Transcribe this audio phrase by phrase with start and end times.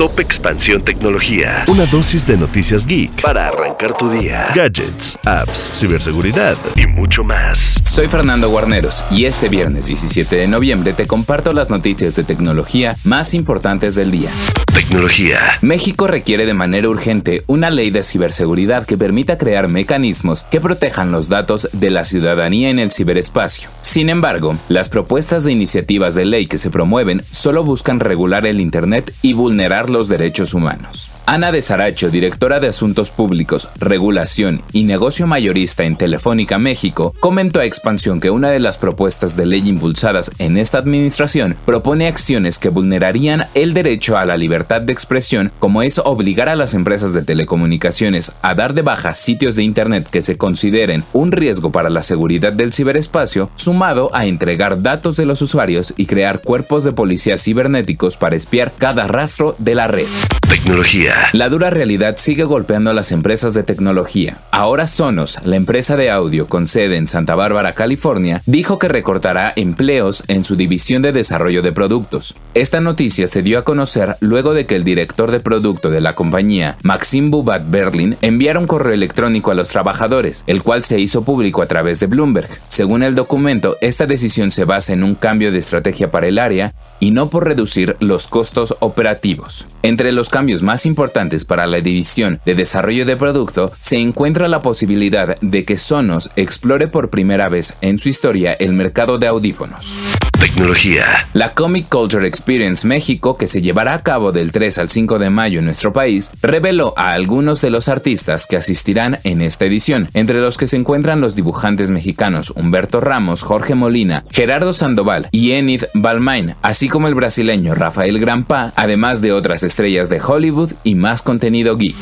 [0.00, 1.66] Top Expansión Tecnología.
[1.68, 4.46] Una dosis de noticias geek para arrancar tu día.
[4.54, 7.82] Gadgets, apps, ciberseguridad y mucho más.
[7.84, 12.96] Soy Fernando Guarneros y este viernes 17 de noviembre te comparto las noticias de tecnología
[13.04, 14.30] más importantes del día.
[14.72, 15.38] Tecnología.
[15.60, 21.12] México requiere de manera urgente una ley de ciberseguridad que permita crear mecanismos que protejan
[21.12, 23.68] los datos de la ciudadanía en el ciberespacio.
[23.82, 28.60] Sin embargo, las propuestas de iniciativas de ley que se promueven solo buscan regular el
[28.60, 31.10] Internet y vulnerar los derechos humanos.
[31.26, 37.60] Ana de Saracho, directora de Asuntos Públicos, Regulación y Negocio Mayorista en Telefónica México, comentó
[37.60, 42.58] a Expansión que una de las propuestas de ley impulsadas en esta administración propone acciones
[42.58, 47.12] que vulnerarían el derecho a la libertad de expresión, como es obligar a las empresas
[47.12, 51.90] de telecomunicaciones a dar de baja sitios de Internet que se consideren un riesgo para
[51.90, 56.92] la seguridad del ciberespacio, sumado a entregar datos de los usuarios y crear cuerpos de
[56.92, 60.39] policías cibernéticos para espiar cada rastro de la red.
[60.50, 61.14] Tecnología.
[61.32, 64.38] La dura realidad sigue golpeando a las empresas de tecnología.
[64.50, 69.52] Ahora Sonos, la empresa de audio con sede en Santa Bárbara, California, dijo que recortará
[69.54, 72.34] empleos en su división de desarrollo de productos.
[72.54, 76.16] Esta noticia se dio a conocer luego de que el director de producto de la
[76.16, 81.22] compañía, Maxim Bubat Berlin, enviara un correo electrónico a los trabajadores, el cual se hizo
[81.22, 82.48] público a través de Bloomberg.
[82.66, 86.74] Según el documento, esta decisión se basa en un cambio de estrategia para el área
[86.98, 89.68] y no por reducir los costos operativos.
[89.84, 95.38] Entre los más importantes para la división de desarrollo de producto se encuentra la posibilidad
[95.40, 100.09] de que Sonos explore por primera vez en su historia el mercado de audífonos.
[100.40, 101.28] Tecnología.
[101.34, 105.28] La Comic Culture Experience México, que se llevará a cabo del 3 al 5 de
[105.28, 110.08] mayo en nuestro país, reveló a algunos de los artistas que asistirán en esta edición,
[110.14, 115.52] entre los que se encuentran los dibujantes mexicanos Humberto Ramos, Jorge Molina, Gerardo Sandoval y
[115.52, 120.94] Enid Balmain, así como el brasileño Rafael Grampa, además de otras estrellas de Hollywood y
[120.94, 121.94] más contenido geek.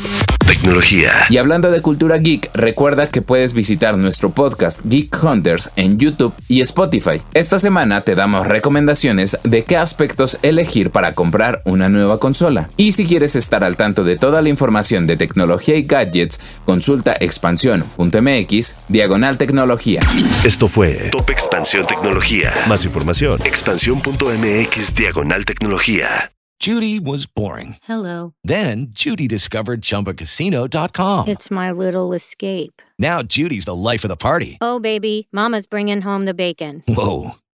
[0.46, 1.12] Tecnología.
[1.28, 6.32] Y hablando de cultura geek, recuerda que puedes visitar nuestro podcast Geek Hunters en YouTube
[6.48, 7.20] y Spotify.
[7.34, 12.68] Esta semana te damos recomendaciones de qué aspectos elegir para comprar una nueva consola.
[12.76, 17.16] Y si quieres estar al tanto de toda la información de tecnología y gadgets, consulta
[17.18, 20.00] expansión.mx diagonal tecnología.
[20.44, 22.52] Esto fue Top Expansión Tecnología.
[22.68, 26.30] Más información, expansión.mx diagonal tecnología.
[26.60, 27.76] Judy was boring.
[27.84, 28.34] Hello.
[28.42, 31.28] Then Judy discovered ChumbaCasino.com.
[31.28, 32.82] It's my little escape.
[32.98, 34.58] Now Judy's the life of the party.
[34.60, 36.82] Oh, baby, Mama's bringing home the bacon.
[36.88, 37.36] Whoa,